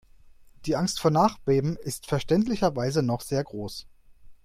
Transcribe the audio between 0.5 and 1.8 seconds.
Die Angst vor Nachbeben